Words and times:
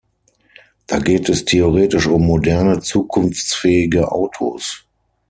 Da 0.87 0.97
geht 0.97 1.29
es 1.29 1.45
theoretisch 1.45 2.07
um 2.07 2.25
moderne, 2.25 2.79
zukunftsfähige 2.79 4.11
Autos. 4.11 4.87